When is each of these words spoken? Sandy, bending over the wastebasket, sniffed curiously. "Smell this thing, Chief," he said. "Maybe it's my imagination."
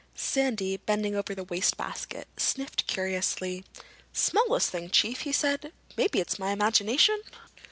Sandy, 0.15 0.77
bending 0.77 1.15
over 1.15 1.35
the 1.35 1.43
wastebasket, 1.43 2.27
sniffed 2.35 2.87
curiously. 2.87 3.63
"Smell 4.13 4.49
this 4.49 4.67
thing, 4.67 4.89
Chief," 4.89 5.19
he 5.21 5.31
said. 5.31 5.71
"Maybe 5.95 6.19
it's 6.19 6.39
my 6.39 6.49
imagination." 6.49 7.19